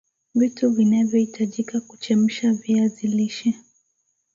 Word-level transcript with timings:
Vitu 0.35 0.69
vinavyohitajika 0.69 1.79
kuchemsha 1.81 2.53
viazi 2.53 3.07
lishe 3.07 3.55